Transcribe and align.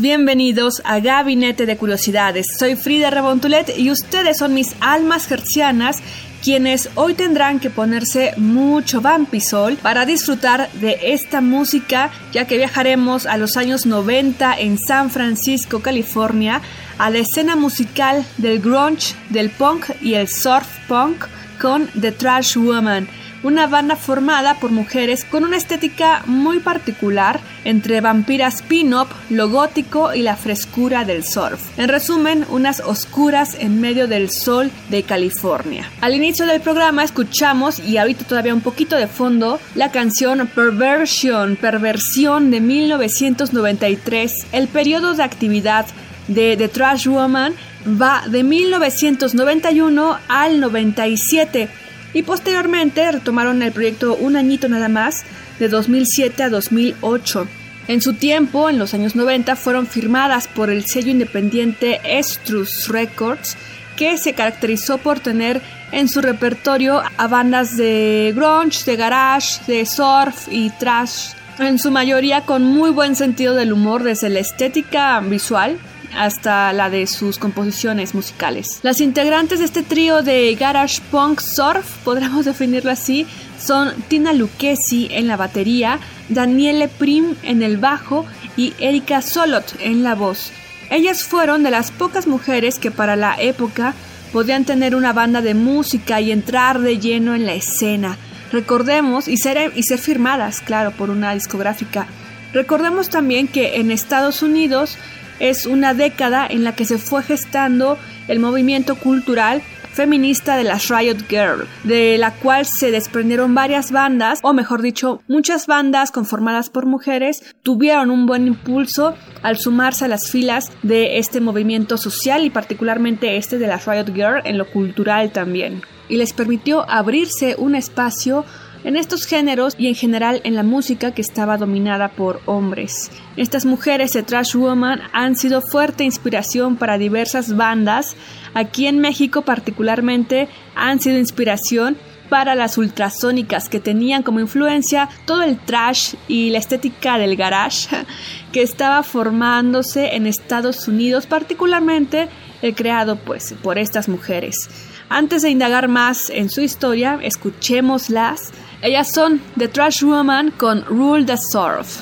Bienvenidos 0.00 0.80
a 0.84 1.00
Gabinete 1.00 1.66
de 1.66 1.76
Curiosidades. 1.76 2.46
Soy 2.56 2.76
Frida 2.76 3.10
Rebontulet 3.10 3.76
y 3.76 3.90
ustedes 3.90 4.38
son 4.38 4.54
mis 4.54 4.76
almas 4.80 5.26
gercianas 5.26 5.96
quienes 6.40 6.88
hoy 6.94 7.14
tendrán 7.14 7.58
que 7.58 7.68
ponerse 7.68 8.34
mucho 8.36 9.00
vampisol 9.00 9.76
para 9.78 10.06
disfrutar 10.06 10.70
de 10.74 10.96
esta 11.02 11.40
música, 11.40 12.12
ya 12.32 12.46
que 12.46 12.58
viajaremos 12.58 13.26
a 13.26 13.38
los 13.38 13.56
años 13.56 13.86
90 13.86 14.54
en 14.56 14.78
San 14.78 15.10
Francisco, 15.10 15.80
California, 15.80 16.62
a 16.98 17.10
la 17.10 17.18
escena 17.18 17.56
musical 17.56 18.24
del 18.38 18.60
grunge, 18.60 19.16
del 19.30 19.50
punk 19.50 19.86
y 20.00 20.14
el 20.14 20.28
surf 20.28 20.68
punk 20.86 21.24
con 21.60 21.88
The 22.00 22.12
Trash 22.12 22.56
Woman 22.56 23.08
una 23.46 23.68
banda 23.68 23.94
formada 23.94 24.54
por 24.54 24.72
mujeres 24.72 25.24
con 25.24 25.44
una 25.44 25.56
estética 25.56 26.24
muy 26.26 26.58
particular 26.58 27.38
entre 27.64 28.00
vampiras 28.00 28.60
pin-up, 28.62 29.06
lo 29.30 29.48
gótico 29.48 30.12
y 30.12 30.22
la 30.22 30.34
frescura 30.34 31.04
del 31.04 31.22
surf. 31.22 31.60
En 31.78 31.88
resumen, 31.88 32.44
unas 32.48 32.80
oscuras 32.80 33.56
en 33.60 33.80
medio 33.80 34.08
del 34.08 34.30
sol 34.30 34.72
de 34.90 35.04
California. 35.04 35.88
Al 36.00 36.16
inicio 36.16 36.44
del 36.44 36.60
programa 36.60 37.04
escuchamos, 37.04 37.78
y 37.78 37.98
ahorita 37.98 38.24
todavía 38.24 38.52
un 38.52 38.62
poquito 38.62 38.96
de 38.96 39.06
fondo, 39.06 39.60
la 39.76 39.92
canción 39.92 40.48
Perversion, 40.52 41.54
Perversión 41.54 42.50
de 42.50 42.60
1993. 42.60 44.32
El 44.50 44.66
periodo 44.66 45.14
de 45.14 45.22
actividad 45.22 45.86
de 46.26 46.56
The 46.56 46.66
Trash 46.66 47.06
Woman 47.06 47.54
va 47.86 48.24
de 48.26 48.42
1991 48.42 50.18
al 50.26 50.58
97 50.58 51.85
y 52.16 52.22
posteriormente 52.22 53.12
retomaron 53.12 53.62
el 53.62 53.72
proyecto 53.72 54.16
un 54.16 54.36
añito 54.36 54.70
nada 54.70 54.88
más, 54.88 55.24
de 55.58 55.68
2007 55.68 56.44
a 56.44 56.48
2008. 56.48 57.46
En 57.88 58.00
su 58.00 58.14
tiempo, 58.14 58.70
en 58.70 58.78
los 58.78 58.94
años 58.94 59.16
90, 59.16 59.54
fueron 59.54 59.86
firmadas 59.86 60.48
por 60.48 60.70
el 60.70 60.86
sello 60.86 61.10
independiente 61.10 62.00
Estrus 62.02 62.88
Records, 62.88 63.58
que 63.98 64.16
se 64.16 64.32
caracterizó 64.32 64.96
por 64.96 65.20
tener 65.20 65.60
en 65.92 66.08
su 66.08 66.22
repertorio 66.22 67.02
a 67.18 67.26
bandas 67.28 67.76
de 67.76 68.32
grunge, 68.34 68.86
de 68.86 68.96
garage, 68.96 69.60
de 69.66 69.84
surf 69.84 70.48
y 70.50 70.70
trash, 70.70 71.34
en 71.58 71.78
su 71.78 71.90
mayoría 71.90 72.46
con 72.46 72.64
muy 72.64 72.92
buen 72.92 73.14
sentido 73.14 73.54
del 73.54 73.74
humor 73.74 74.04
desde 74.04 74.30
la 74.30 74.40
estética 74.40 75.20
visual 75.20 75.76
hasta 76.14 76.72
la 76.72 76.90
de 76.90 77.06
sus 77.06 77.38
composiciones 77.38 78.14
musicales. 78.14 78.80
Las 78.82 79.00
integrantes 79.00 79.58
de 79.58 79.64
este 79.64 79.82
trío 79.82 80.22
de 80.22 80.54
garage 80.54 81.00
punk 81.10 81.40
surf, 81.40 81.98
podríamos 82.04 82.44
definirlo 82.44 82.90
así, 82.90 83.26
son 83.58 83.92
Tina 84.08 84.32
Lucchesi 84.32 85.08
en 85.10 85.28
la 85.28 85.36
batería, 85.36 85.98
Daniele 86.28 86.88
Prim 86.88 87.34
en 87.42 87.62
el 87.62 87.76
bajo 87.76 88.26
y 88.56 88.74
Erika 88.78 89.22
Solot 89.22 89.74
en 89.80 90.02
la 90.02 90.14
voz. 90.14 90.52
Ellas 90.90 91.24
fueron 91.24 91.62
de 91.62 91.70
las 91.70 91.90
pocas 91.90 92.26
mujeres 92.26 92.78
que 92.78 92.90
para 92.90 93.16
la 93.16 93.34
época 93.40 93.94
podían 94.32 94.64
tener 94.64 94.94
una 94.94 95.12
banda 95.12 95.40
de 95.40 95.54
música 95.54 96.20
y 96.20 96.30
entrar 96.30 96.80
de 96.80 96.98
lleno 96.98 97.34
en 97.34 97.46
la 97.46 97.54
escena. 97.54 98.16
Recordemos 98.52 99.28
y 99.28 99.36
ser, 99.36 99.72
y 99.74 99.82
ser 99.82 99.98
firmadas, 99.98 100.60
claro, 100.60 100.92
por 100.92 101.10
una 101.10 101.34
discográfica. 101.34 102.06
Recordemos 102.52 103.10
también 103.10 103.48
que 103.48 103.76
en 103.76 103.90
Estados 103.90 104.42
Unidos 104.42 104.96
es 105.40 105.66
una 105.66 105.94
década 105.94 106.46
en 106.46 106.64
la 106.64 106.74
que 106.74 106.84
se 106.84 106.98
fue 106.98 107.22
gestando 107.22 107.98
el 108.28 108.40
movimiento 108.40 108.96
cultural 108.96 109.62
feminista 109.96 110.58
de 110.58 110.64
las 110.64 110.88
Riot 110.88 111.26
Girl, 111.26 111.66
de 111.84 112.18
la 112.18 112.32
cual 112.32 112.66
se 112.66 112.90
desprendieron 112.90 113.54
varias 113.54 113.90
bandas, 113.90 114.40
o 114.42 114.52
mejor 114.52 114.82
dicho, 114.82 115.22
muchas 115.26 115.66
bandas 115.66 116.10
conformadas 116.10 116.68
por 116.68 116.84
mujeres 116.84 117.56
tuvieron 117.62 118.10
un 118.10 118.26
buen 118.26 118.46
impulso 118.46 119.14
al 119.42 119.56
sumarse 119.56 120.04
a 120.04 120.08
las 120.08 120.30
filas 120.30 120.70
de 120.82 121.16
este 121.16 121.40
movimiento 121.40 121.96
social 121.96 122.44
y 122.44 122.50
particularmente 122.50 123.38
este 123.38 123.56
de 123.58 123.68
las 123.68 123.86
Riot 123.86 124.12
Girl 124.14 124.42
en 124.44 124.58
lo 124.58 124.70
cultural 124.70 125.32
también. 125.32 125.80
Y 126.10 126.16
les 126.16 126.34
permitió 126.34 126.88
abrirse 126.90 127.56
un 127.56 127.74
espacio 127.74 128.44
en 128.86 128.94
estos 128.94 129.26
géneros 129.26 129.74
y 129.76 129.88
en 129.88 129.96
general 129.96 130.40
en 130.44 130.54
la 130.54 130.62
música 130.62 131.10
que 131.10 131.20
estaba 131.20 131.58
dominada 131.58 132.08
por 132.08 132.40
hombres. 132.46 133.10
Estas 133.36 133.66
mujeres 133.66 134.12
de 134.12 134.22
Trash 134.22 134.54
Woman 134.54 135.00
han 135.12 135.34
sido 135.34 135.60
fuerte 135.60 136.04
inspiración 136.04 136.76
para 136.76 136.96
diversas 136.96 137.56
bandas. 137.56 138.16
Aquí 138.54 138.86
en 138.86 139.00
México 139.00 139.42
particularmente 139.42 140.48
han 140.76 141.00
sido 141.00 141.18
inspiración 141.18 141.96
para 142.28 142.54
las 142.54 142.78
ultrasónicas 142.78 143.68
que 143.68 143.80
tenían 143.80 144.22
como 144.22 144.38
influencia 144.38 145.08
todo 145.24 145.42
el 145.42 145.58
trash 145.58 146.14
y 146.28 146.50
la 146.50 146.58
estética 146.58 147.18
del 147.18 147.34
garage 147.34 147.88
que 148.52 148.62
estaba 148.62 149.02
formándose 149.02 150.14
en 150.14 150.28
Estados 150.28 150.86
Unidos, 150.86 151.26
particularmente 151.26 152.28
el 152.62 152.76
creado 152.76 153.16
pues 153.16 153.52
por 153.64 153.78
estas 153.78 154.08
mujeres. 154.08 154.68
Antes 155.08 155.42
de 155.42 155.50
indagar 155.50 155.88
más 155.88 156.30
en 156.30 156.50
su 156.50 156.60
historia, 156.60 157.18
escuchémoslas. 157.22 158.52
Ellas 158.82 159.12
son 159.12 159.40
The 159.56 159.68
Trash 159.68 160.02
Woman 160.02 160.50
con 160.50 160.84
Rule 160.84 161.24
the 161.24 161.36
Surf. 161.36 162.00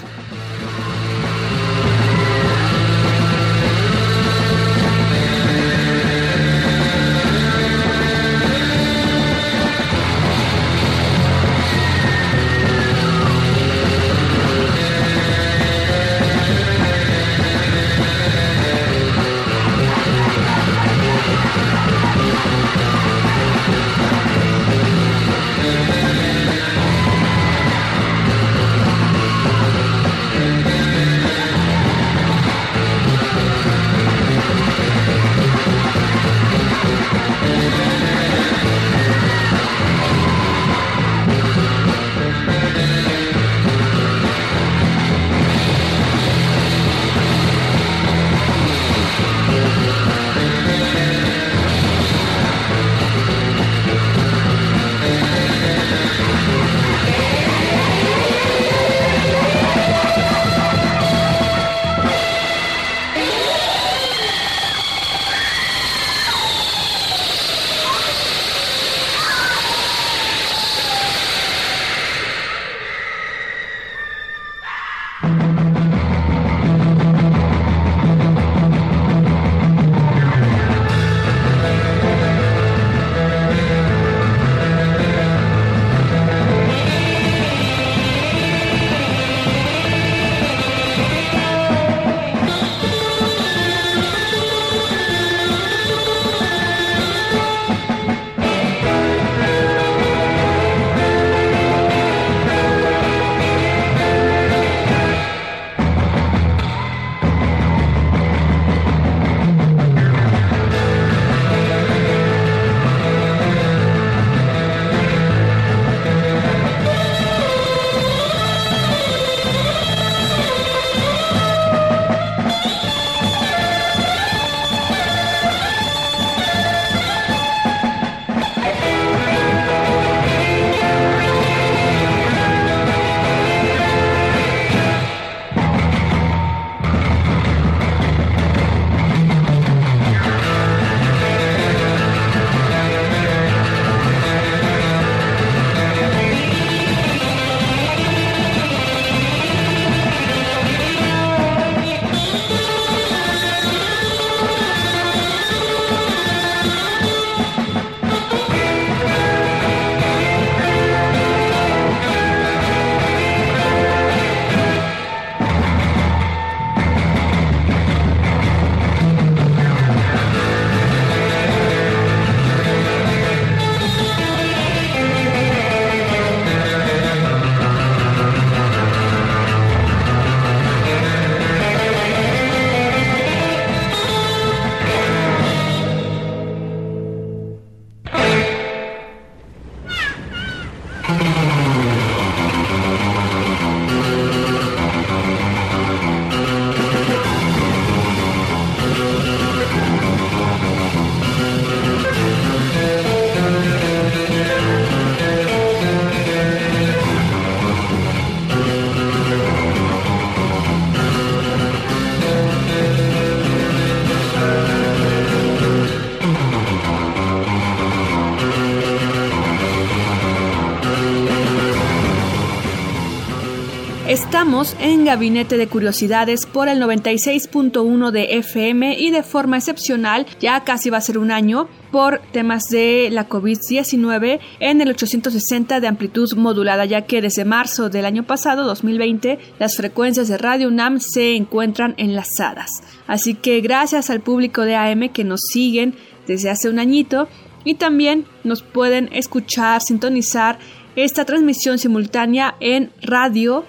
En 224.80 225.04
Gabinete 225.04 225.58
de 225.58 225.66
Curiosidades 225.66 226.46
por 226.46 226.68
el 226.68 226.80
96.1 226.80 228.10
de 228.10 228.38
FM 228.38 228.98
y 228.98 229.10
de 229.10 229.22
forma 229.22 229.58
excepcional, 229.58 230.26
ya 230.40 230.64
casi 230.64 230.88
va 230.88 230.98
a 230.98 231.02
ser 231.02 231.18
un 231.18 231.30
año, 231.30 231.68
por 231.90 232.22
temas 232.32 232.64
de 232.70 233.08
la 233.12 233.28
COVID-19 233.28 234.40
en 234.60 234.80
el 234.80 234.88
860 234.88 235.80
de 235.80 235.86
amplitud 235.86 236.32
modulada, 236.36 236.86
ya 236.86 237.02
que 237.02 237.20
desde 237.20 237.44
marzo 237.44 237.90
del 237.90 238.06
año 238.06 238.24
pasado, 238.24 238.64
2020, 238.64 239.38
las 239.58 239.76
frecuencias 239.76 240.28
de 240.28 240.38
Radio 240.38 240.68
UNAM 240.68 240.98
se 240.98 241.36
encuentran 241.36 241.94
enlazadas. 241.98 242.70
Así 243.06 243.34
que 243.34 243.60
gracias 243.60 244.08
al 244.08 244.20
público 244.20 244.62
de 244.62 244.76
AM 244.76 245.10
que 245.10 245.24
nos 245.24 245.40
siguen 245.52 245.94
desde 246.26 246.48
hace 246.48 246.70
un 246.70 246.78
añito 246.78 247.28
y 247.64 247.74
también 247.74 248.26
nos 248.44 248.62
pueden 248.62 249.08
escuchar, 249.12 249.82
sintonizar 249.82 250.58
esta 250.96 251.24
transmisión 251.24 251.78
simultánea 251.78 252.54
en 252.60 252.90
radio.unam.mx. 253.02 253.68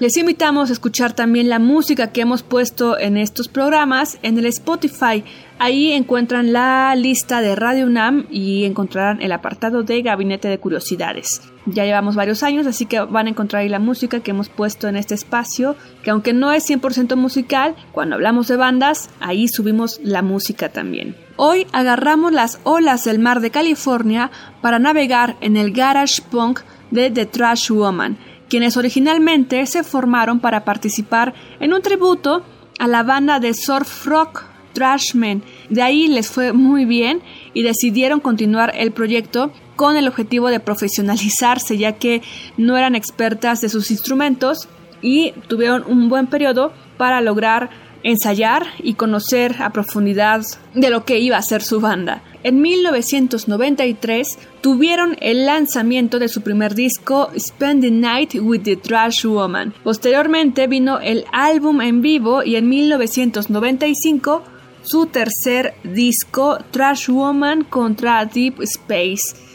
Les 0.00 0.16
invitamos 0.16 0.70
a 0.70 0.72
escuchar 0.72 1.12
también 1.14 1.48
la 1.48 1.58
música 1.58 2.12
que 2.12 2.20
hemos 2.20 2.42
puesto 2.42 2.98
en 2.98 3.16
estos 3.16 3.48
programas 3.48 4.18
en 4.22 4.38
el 4.38 4.46
Spotify. 4.46 5.24
Ahí 5.58 5.92
encuentran 5.92 6.52
la 6.52 6.94
lista 6.96 7.40
de 7.40 7.56
Radio 7.56 7.86
UNAM 7.86 8.26
y 8.30 8.64
encontrarán 8.64 9.22
el 9.22 9.32
apartado 9.32 9.82
de 9.82 10.02
Gabinete 10.02 10.48
de 10.48 10.58
Curiosidades. 10.58 11.40
Ya 11.64 11.84
llevamos 11.84 12.14
varios 12.14 12.42
años, 12.42 12.66
así 12.66 12.84
que 12.86 13.00
van 13.00 13.26
a 13.26 13.30
encontrar 13.30 13.62
ahí 13.62 13.68
la 13.68 13.78
música 13.78 14.20
que 14.20 14.32
hemos 14.32 14.50
puesto 14.50 14.86
en 14.86 14.96
este 14.96 15.14
espacio, 15.14 15.74
que 16.02 16.10
aunque 16.10 16.34
no 16.34 16.52
es 16.52 16.68
100% 16.68 17.16
musical, 17.16 17.74
cuando 17.92 18.16
hablamos 18.16 18.48
de 18.48 18.56
bandas, 18.56 19.08
ahí 19.18 19.48
subimos 19.48 19.98
la 20.02 20.22
música 20.22 20.68
también. 20.68 21.25
Hoy 21.38 21.66
agarramos 21.72 22.32
las 22.32 22.60
olas 22.64 23.04
del 23.04 23.18
mar 23.18 23.40
de 23.40 23.50
California 23.50 24.30
para 24.62 24.78
navegar 24.78 25.36
en 25.42 25.58
el 25.58 25.70
garage 25.70 26.22
punk 26.30 26.60
de 26.90 27.10
The 27.10 27.26
Trash 27.26 27.70
Woman, 27.70 28.16
quienes 28.48 28.78
originalmente 28.78 29.66
se 29.66 29.84
formaron 29.84 30.40
para 30.40 30.64
participar 30.64 31.34
en 31.60 31.74
un 31.74 31.82
tributo 31.82 32.42
a 32.78 32.86
la 32.86 33.02
banda 33.02 33.38
de 33.38 33.52
surf 33.52 34.06
rock 34.06 34.44
Trashmen 34.72 35.42
De 35.70 35.80
ahí 35.80 36.06
les 36.06 36.30
fue 36.30 36.52
muy 36.52 36.84
bien 36.84 37.22
y 37.54 37.62
decidieron 37.62 38.20
continuar 38.20 38.72
el 38.74 38.92
proyecto 38.92 39.52
con 39.74 39.96
el 39.96 40.06
objetivo 40.08 40.48
de 40.48 40.60
profesionalizarse 40.60 41.78
ya 41.78 41.92
que 41.92 42.22
no 42.56 42.76
eran 42.76 42.94
expertas 42.94 43.60
de 43.60 43.70
sus 43.70 43.90
instrumentos 43.90 44.68
y 45.00 45.32
tuvieron 45.48 45.84
un 45.86 46.08
buen 46.08 46.26
periodo 46.26 46.72
para 46.96 47.20
lograr 47.20 47.70
ensayar 48.06 48.66
y 48.82 48.94
conocer 48.94 49.56
a 49.60 49.70
profundidad 49.70 50.42
de 50.74 50.90
lo 50.90 51.04
que 51.04 51.18
iba 51.18 51.36
a 51.36 51.42
ser 51.42 51.60
su 51.60 51.80
banda. 51.80 52.22
En 52.44 52.62
1993 52.62 54.38
tuvieron 54.60 55.16
el 55.20 55.44
lanzamiento 55.44 56.20
de 56.20 56.28
su 56.28 56.42
primer 56.42 56.76
disco 56.76 57.30
Spend 57.36 57.82
the 57.82 57.90
Night 57.90 58.34
with 58.40 58.62
the 58.62 58.76
Trash 58.76 59.26
Woman. 59.26 59.74
Posteriormente 59.82 60.68
vino 60.68 61.00
el 61.00 61.24
álbum 61.32 61.80
en 61.80 62.00
vivo 62.00 62.44
y 62.44 62.54
en 62.54 62.68
1995 62.68 64.44
su 64.82 65.06
tercer 65.06 65.74
disco 65.82 66.58
Trash 66.70 67.08
Woman 67.08 67.64
contra 67.64 68.24
Deep 68.24 68.60
Space. 68.60 69.45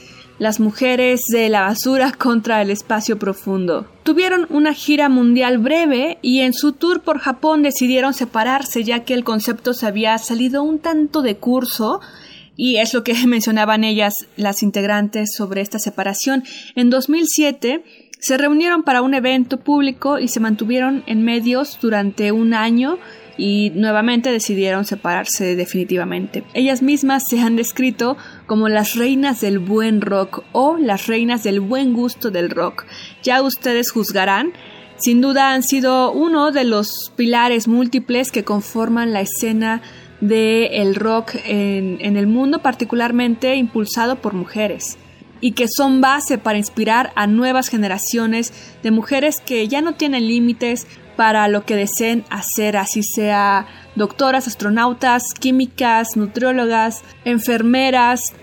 Las 0.41 0.59
mujeres 0.59 1.21
de 1.31 1.49
la 1.49 1.61
basura 1.61 2.11
contra 2.17 2.63
el 2.63 2.71
espacio 2.71 3.19
profundo. 3.19 3.85
Tuvieron 4.01 4.47
una 4.49 4.73
gira 4.73 5.07
mundial 5.07 5.59
breve 5.59 6.17
y 6.23 6.39
en 6.39 6.55
su 6.55 6.71
tour 6.71 7.01
por 7.01 7.19
Japón 7.19 7.61
decidieron 7.61 8.15
separarse 8.15 8.83
ya 8.83 9.03
que 9.03 9.13
el 9.13 9.23
concepto 9.23 9.75
se 9.75 9.85
había 9.85 10.17
salido 10.17 10.63
un 10.63 10.79
tanto 10.79 11.21
de 11.21 11.37
curso 11.37 12.01
y 12.55 12.77
es 12.77 12.91
lo 12.95 13.03
que 13.03 13.13
mencionaban 13.27 13.83
ellas, 13.83 14.15
las 14.35 14.63
integrantes, 14.63 15.29
sobre 15.37 15.61
esta 15.61 15.77
separación. 15.77 16.43
En 16.73 16.89
2007 16.89 17.83
se 18.19 18.37
reunieron 18.39 18.81
para 18.81 19.03
un 19.03 19.13
evento 19.13 19.59
público 19.59 20.17
y 20.17 20.27
se 20.27 20.39
mantuvieron 20.39 21.03
en 21.05 21.23
medios 21.23 21.77
durante 21.79 22.31
un 22.31 22.55
año 22.55 22.97
y 23.41 23.71
nuevamente 23.71 24.31
decidieron 24.31 24.85
separarse 24.85 25.55
definitivamente. 25.55 26.43
Ellas 26.53 26.83
mismas 26.83 27.23
se 27.27 27.41
han 27.41 27.55
descrito 27.55 28.15
como 28.45 28.69
las 28.69 28.93
reinas 28.93 29.41
del 29.41 29.57
buen 29.57 30.01
rock 30.01 30.43
o 30.51 30.77
las 30.77 31.07
reinas 31.07 31.41
del 31.41 31.59
buen 31.59 31.93
gusto 31.93 32.29
del 32.29 32.51
rock. 32.51 32.85
Ya 33.23 33.41
ustedes 33.41 33.89
juzgarán. 33.89 34.53
Sin 34.97 35.21
duda 35.21 35.53
han 35.53 35.63
sido 35.63 36.11
uno 36.11 36.51
de 36.51 36.65
los 36.65 37.11
pilares 37.15 37.67
múltiples 37.67 38.31
que 38.31 38.43
conforman 38.43 39.11
la 39.11 39.21
escena 39.21 39.81
del 40.19 40.71
el 40.71 40.93
rock 40.93 41.33
en 41.43 42.15
el 42.15 42.27
mundo, 42.27 42.59
particularmente 42.59 43.55
impulsado 43.55 44.17
por 44.17 44.35
mujeres 44.35 44.99
y 45.41 45.53
que 45.53 45.65
son 45.67 45.99
base 45.99 46.37
para 46.37 46.59
inspirar 46.59 47.11
a 47.15 47.27
nuevas 47.27 47.67
generaciones 47.67 48.53
de 48.83 48.91
mujeres 48.91 49.41
que 49.43 49.67
ya 49.67 49.81
no 49.81 49.95
tienen 49.95 50.27
límites 50.27 50.85
para 51.15 51.47
lo 51.47 51.65
que 51.65 51.75
deseen 51.75 52.23
hacer, 52.29 52.77
así 52.77 53.03
sea 53.03 53.67
doctoras, 53.95 54.47
astronautas, 54.47 55.23
químicas, 55.39 56.15
nutriólogas, 56.15 57.03
enfermeras, 57.25 58.33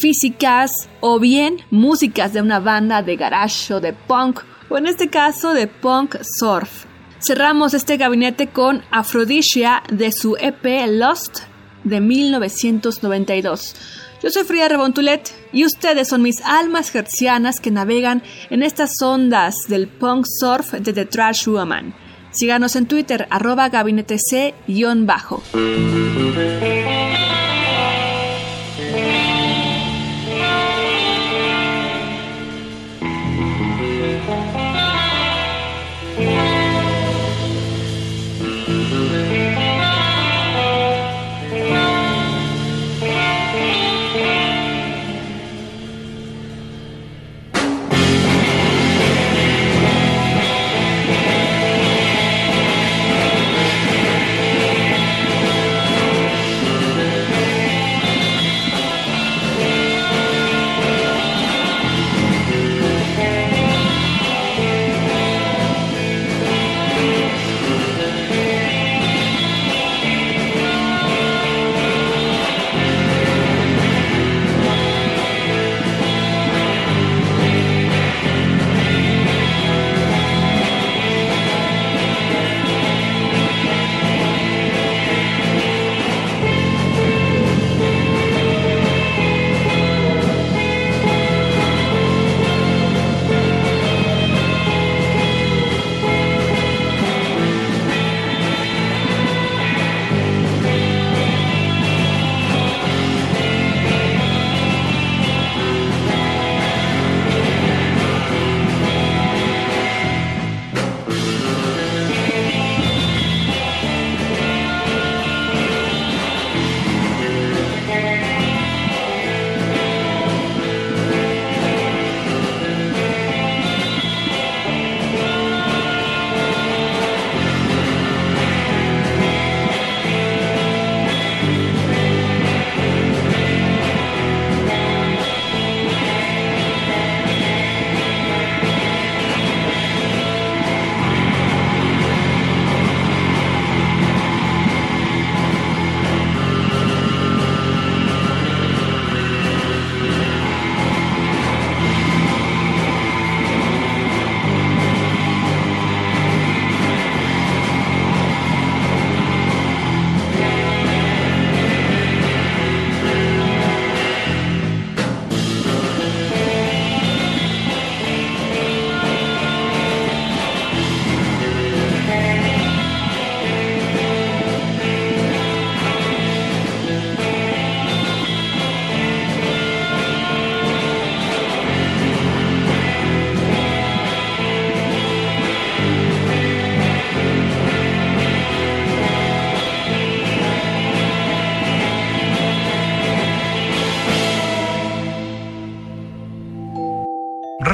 físicas 0.00 0.70
o 1.00 1.18
bien 1.18 1.58
músicas 1.70 2.32
de 2.32 2.42
una 2.42 2.60
banda 2.60 3.02
de 3.02 3.16
garage 3.16 3.74
o 3.74 3.80
de 3.80 3.92
punk 3.92 4.40
o 4.68 4.76
en 4.76 4.86
este 4.86 5.08
caso 5.08 5.54
de 5.54 5.66
punk 5.66 6.16
surf. 6.38 6.84
Cerramos 7.20 7.74
este 7.74 7.96
gabinete 7.96 8.48
con 8.48 8.82
Aphrodisia 8.90 9.82
de 9.90 10.12
su 10.12 10.36
EP 10.36 10.86
Lost 10.88 11.40
de 11.84 12.00
1992. 12.00 13.74
Yo 14.22 14.30
soy 14.30 14.44
Frida 14.44 14.68
Rebontulet 14.68 15.32
y 15.52 15.64
ustedes 15.64 16.08
son 16.08 16.22
mis 16.22 16.40
almas 16.44 16.94
hercianas 16.94 17.60
que 17.60 17.70
navegan 17.70 18.22
en 18.50 18.62
estas 18.62 19.00
ondas 19.00 19.68
del 19.68 19.88
punk 19.88 20.26
surf 20.26 20.72
de 20.72 20.92
The 20.92 21.06
Trash 21.06 21.46
Woman. 21.46 21.94
Síganos 22.30 22.76
en 22.76 22.86
Twitter, 22.86 23.26
arroba 23.30 23.68
gabinete 23.68 24.18